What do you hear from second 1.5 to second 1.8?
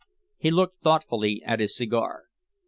his